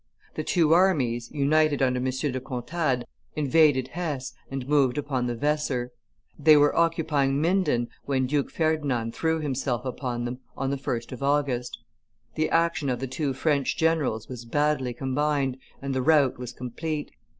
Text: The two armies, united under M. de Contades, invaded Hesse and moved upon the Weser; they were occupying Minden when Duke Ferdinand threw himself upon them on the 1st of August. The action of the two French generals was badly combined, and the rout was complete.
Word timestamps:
The 0.33 0.43
two 0.43 0.73
armies, 0.73 1.29
united 1.29 1.79
under 1.79 1.99
M. 1.99 2.05
de 2.05 2.39
Contades, 2.39 3.03
invaded 3.35 3.89
Hesse 3.89 4.33
and 4.49 4.67
moved 4.67 4.97
upon 4.97 5.27
the 5.27 5.35
Weser; 5.35 5.91
they 6.39 6.57
were 6.57 6.75
occupying 6.75 7.39
Minden 7.39 7.87
when 8.05 8.25
Duke 8.25 8.49
Ferdinand 8.49 9.13
threw 9.13 9.39
himself 9.41 9.85
upon 9.85 10.25
them 10.25 10.39
on 10.57 10.71
the 10.71 10.77
1st 10.77 11.11
of 11.11 11.21
August. 11.21 11.77
The 12.33 12.49
action 12.49 12.89
of 12.89 12.99
the 12.99 13.05
two 13.05 13.33
French 13.35 13.77
generals 13.77 14.27
was 14.27 14.43
badly 14.43 14.95
combined, 14.95 15.57
and 15.83 15.93
the 15.93 16.01
rout 16.01 16.39
was 16.39 16.51
complete. 16.51 17.11